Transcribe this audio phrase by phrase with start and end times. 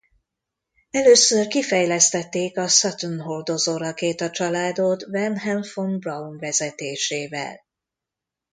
[0.89, 7.59] Először kifejlesztették a Saturn hordozórakéta-családot Wernher von Braun vezetésével.